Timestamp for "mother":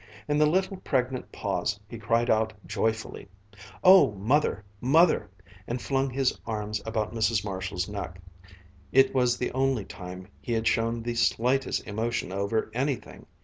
4.13-4.65, 4.79-5.29